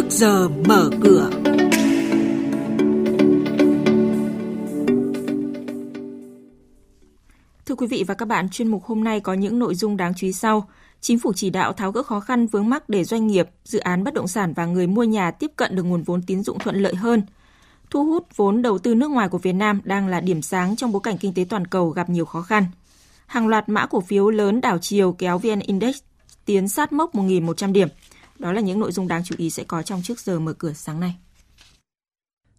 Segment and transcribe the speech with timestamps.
[0.00, 1.30] trước giờ mở cửa.
[7.66, 10.12] Thưa quý vị và các bạn, chuyên mục hôm nay có những nội dung đáng
[10.16, 10.68] chú ý sau.
[11.00, 14.04] Chính phủ chỉ đạo tháo gỡ khó khăn vướng mắc để doanh nghiệp, dự án
[14.04, 16.76] bất động sản và người mua nhà tiếp cận được nguồn vốn tín dụng thuận
[16.76, 17.22] lợi hơn.
[17.90, 20.92] Thu hút vốn đầu tư nước ngoài của Việt Nam đang là điểm sáng trong
[20.92, 22.64] bối cảnh kinh tế toàn cầu gặp nhiều khó khăn.
[23.26, 25.96] Hàng loạt mã cổ phiếu lớn đảo chiều kéo VN Index
[26.44, 27.88] tiến sát mốc 1.100 điểm.
[28.40, 30.72] Đó là những nội dung đáng chú ý sẽ có trong trước giờ mở cửa
[30.72, 31.16] sáng nay.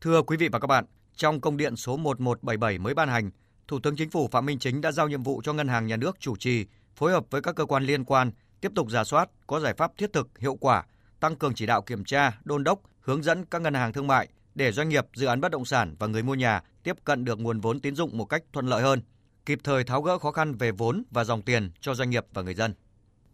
[0.00, 0.84] Thưa quý vị và các bạn,
[1.16, 3.30] trong công điện số 1177 mới ban hành,
[3.68, 5.96] Thủ tướng Chính phủ Phạm Minh Chính đã giao nhiệm vụ cho Ngân hàng Nhà
[5.96, 9.30] nước chủ trì, phối hợp với các cơ quan liên quan tiếp tục giả soát,
[9.46, 10.84] có giải pháp thiết thực, hiệu quả,
[11.20, 14.28] tăng cường chỉ đạo kiểm tra, đôn đốc, hướng dẫn các ngân hàng thương mại
[14.54, 17.40] để doanh nghiệp, dự án bất động sản và người mua nhà tiếp cận được
[17.40, 19.02] nguồn vốn tín dụng một cách thuận lợi hơn,
[19.46, 22.42] kịp thời tháo gỡ khó khăn về vốn và dòng tiền cho doanh nghiệp và
[22.42, 22.74] người dân.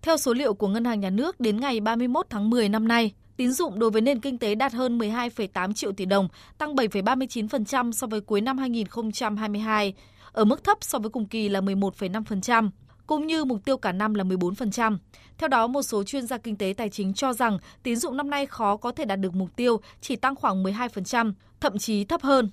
[0.02, 3.12] Theo số liệu của Ngân hàng Nhà nước đến ngày 31 tháng 10 năm nay,
[3.36, 7.92] tín dụng đối với nền kinh tế đạt hơn 12,8 triệu tỷ đồng, tăng 7,39%
[7.92, 9.94] so với cuối năm 2022,
[10.32, 12.70] ở mức thấp so với cùng kỳ là 11,5%,
[13.06, 14.98] cũng như mục tiêu cả năm là 14%.
[15.38, 18.30] Theo đó, một số chuyên gia kinh tế tài chính cho rằng tín dụng năm
[18.30, 22.22] nay khó có thể đạt được mục tiêu, chỉ tăng khoảng 12%, thậm chí thấp
[22.22, 22.50] hơn.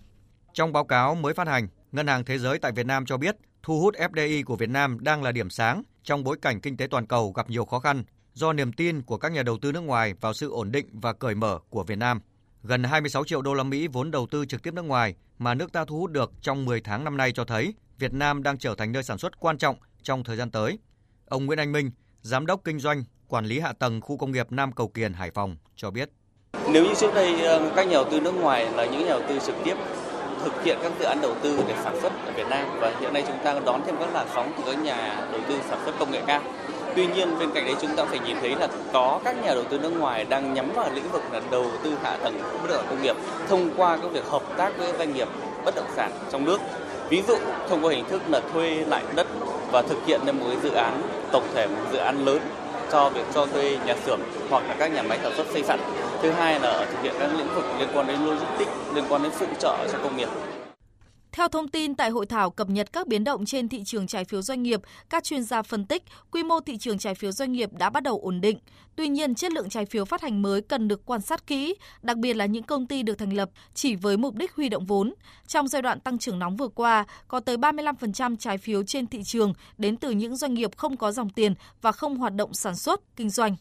[0.53, 3.35] Trong báo cáo mới phát hành, Ngân hàng Thế giới tại Việt Nam cho biết
[3.63, 6.87] thu hút FDI của Việt Nam đang là điểm sáng trong bối cảnh kinh tế
[6.87, 9.81] toàn cầu gặp nhiều khó khăn do niềm tin của các nhà đầu tư nước
[9.81, 12.21] ngoài vào sự ổn định và cởi mở của Việt Nam.
[12.63, 15.71] Gần 26 triệu đô la Mỹ vốn đầu tư trực tiếp nước ngoài mà nước
[15.71, 18.75] ta thu hút được trong 10 tháng năm nay cho thấy Việt Nam đang trở
[18.75, 20.79] thành nơi sản xuất quan trọng trong thời gian tới.
[21.25, 24.51] Ông Nguyễn Anh Minh, Giám đốc Kinh doanh, Quản lý Hạ tầng Khu công nghiệp
[24.51, 26.09] Nam Cầu Kiền, Hải Phòng cho biết.
[26.71, 29.21] Nếu như trước đây ờ, các nhà đầu tư nước ngoài là những nhà đầu
[29.29, 29.75] tư trực tiếp
[30.43, 33.13] thực hiện các dự án đầu tư để sản xuất ở Việt Nam và hiện
[33.13, 35.91] nay chúng ta đón thêm các làn sóng từ các nhà đầu tư sản xuất
[35.99, 36.41] công nghệ cao.
[36.95, 39.63] Tuy nhiên, bên cạnh đấy chúng ta phải nhìn thấy là có các nhà đầu
[39.63, 42.77] tư nước ngoài đang nhắm vào lĩnh vực là đầu tư hạ tầng bất động
[42.77, 43.15] sản công nghiệp
[43.49, 45.27] thông qua các việc hợp tác với doanh nghiệp
[45.65, 46.57] bất động sản trong nước.
[47.09, 47.35] Ví dụ,
[47.69, 49.27] thông qua hình thức là thuê lại đất
[49.71, 51.01] và thực hiện nên một cái dự án
[51.31, 52.39] tổng thể, một dự án lớn
[52.91, 54.19] cho việc cho thuê nhà xưởng
[54.49, 55.79] hoặc là các nhà máy sản xuất xây sẵn.
[56.21, 59.31] Thứ hai là thực hiện các lĩnh vực liên quan đến logistics, liên quan đến
[59.31, 60.29] phụ trợ cho công nghiệp.
[61.31, 64.25] Theo thông tin tại hội thảo cập nhật các biến động trên thị trường trái
[64.25, 67.51] phiếu doanh nghiệp, các chuyên gia phân tích, quy mô thị trường trái phiếu doanh
[67.51, 68.59] nghiệp đã bắt đầu ổn định.
[68.95, 72.17] Tuy nhiên, chất lượng trái phiếu phát hành mới cần được quan sát kỹ, đặc
[72.17, 75.13] biệt là những công ty được thành lập chỉ với mục đích huy động vốn.
[75.47, 79.23] Trong giai đoạn tăng trưởng nóng vừa qua, có tới 35% trái phiếu trên thị
[79.23, 82.75] trường đến từ những doanh nghiệp không có dòng tiền và không hoạt động sản
[82.75, 83.55] xuất, kinh doanh.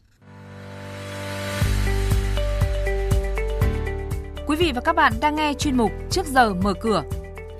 [4.47, 7.03] Quý vị và các bạn đang nghe chuyên mục Trước giờ mở cửa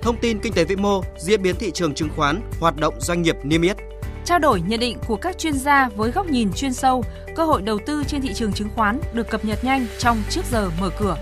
[0.01, 3.21] thông tin kinh tế vĩ mô, diễn biến thị trường chứng khoán, hoạt động doanh
[3.21, 3.77] nghiệp niêm yết.
[4.25, 7.03] Trao đổi nhận định của các chuyên gia với góc nhìn chuyên sâu,
[7.35, 10.41] cơ hội đầu tư trên thị trường chứng khoán được cập nhật nhanh trong trước
[10.51, 11.17] giờ mở cửa.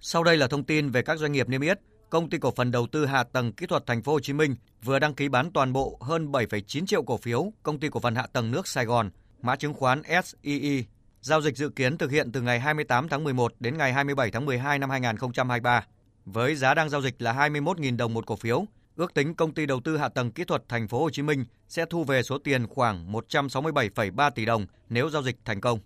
[0.00, 1.78] Sau đây là thông tin về các doanh nghiệp niêm yết.
[2.10, 4.56] Công ty cổ phần đầu tư hạ tầng kỹ thuật Thành phố Hồ Chí Minh
[4.84, 8.14] vừa đăng ký bán toàn bộ hơn 7,9 triệu cổ phiếu Công ty cổ phần
[8.14, 9.10] hạ tầng nước Sài Gòn,
[9.42, 10.84] mã chứng khoán SII
[11.26, 14.46] Giao dịch dự kiến thực hiện từ ngày 28 tháng 11 đến ngày 27 tháng
[14.46, 15.86] 12 năm 2023
[16.24, 18.64] với giá đang giao dịch là 21.000 đồng một cổ phiếu.
[18.96, 21.44] Ước tính công ty đầu tư hạ tầng kỹ thuật thành phố Hồ Chí Minh
[21.68, 25.78] sẽ thu về số tiền khoảng 167,3 tỷ đồng nếu giao dịch thành công.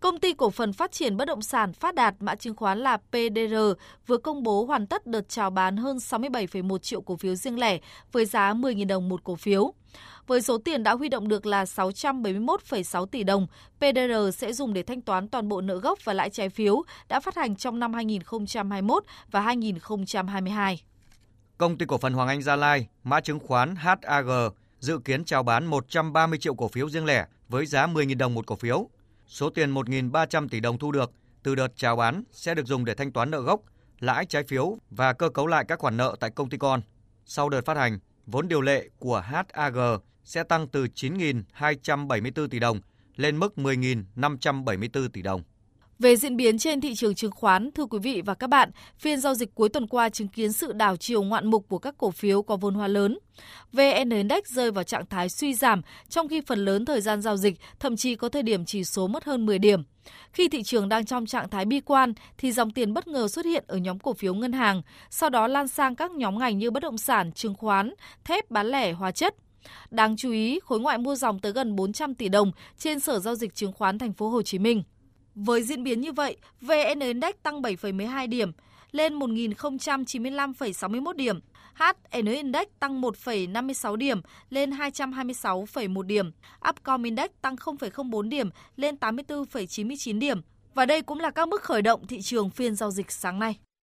[0.00, 2.96] Công ty cổ phần phát triển bất động sản Phát Đạt mã chứng khoán là
[2.96, 3.54] PDR
[4.06, 7.78] vừa công bố hoàn tất đợt chào bán hơn 67,1 triệu cổ phiếu riêng lẻ
[8.12, 9.72] với giá 10.000 đồng một cổ phiếu.
[10.26, 13.46] Với số tiền đã huy động được là 671,6 tỷ đồng,
[13.78, 17.20] PDR sẽ dùng để thanh toán toàn bộ nợ gốc và lãi trái phiếu đã
[17.20, 20.82] phát hành trong năm 2021 và 2022.
[21.58, 24.28] Công ty cổ phần Hoàng Anh Gia Lai, mã chứng khoán HAG,
[24.78, 28.46] dự kiến chào bán 130 triệu cổ phiếu riêng lẻ với giá 10.000 đồng một
[28.46, 28.88] cổ phiếu.
[29.30, 32.94] Số tiền 1.300 tỷ đồng thu được từ đợt chào bán sẽ được dùng để
[32.94, 33.60] thanh toán nợ gốc,
[34.00, 36.80] lãi trái phiếu và cơ cấu lại các khoản nợ tại công ty con.
[37.24, 39.76] Sau đợt phát hành, vốn điều lệ của HAG
[40.24, 42.80] sẽ tăng từ 9.274 tỷ đồng
[43.16, 45.42] lên mức 10.574 tỷ đồng.
[46.00, 49.20] Về diễn biến trên thị trường chứng khoán, thưa quý vị và các bạn, phiên
[49.20, 52.10] giao dịch cuối tuần qua chứng kiến sự đảo chiều ngoạn mục của các cổ
[52.10, 53.18] phiếu có vốn hóa lớn.
[53.72, 57.36] VN Index rơi vào trạng thái suy giảm, trong khi phần lớn thời gian giao
[57.36, 59.82] dịch thậm chí có thời điểm chỉ số mất hơn 10 điểm.
[60.32, 63.44] Khi thị trường đang trong trạng thái bi quan thì dòng tiền bất ngờ xuất
[63.44, 66.70] hiện ở nhóm cổ phiếu ngân hàng, sau đó lan sang các nhóm ngành như
[66.70, 67.94] bất động sản, chứng khoán,
[68.24, 69.34] thép bán lẻ, hóa chất.
[69.90, 73.34] Đáng chú ý, khối ngoại mua dòng tới gần 400 tỷ đồng trên Sở giao
[73.34, 74.82] dịch chứng khoán thành phố Hồ Chí Minh.
[75.44, 78.52] Với diễn biến như vậy, VN Index tăng 7,12 điểm
[78.92, 81.40] lên 1.095,61 điểm.
[81.74, 84.20] HN Index tăng 1,56 điểm
[84.50, 86.30] lên 226,1 điểm,
[86.68, 90.40] Upcom Index tăng 0,04 điểm lên 84,99 điểm.
[90.74, 93.58] Và đây cũng là các mức khởi động thị trường phiên giao dịch sáng nay.